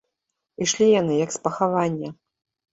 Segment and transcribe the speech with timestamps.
[0.65, 2.09] Ішлі яны, як з пахавання.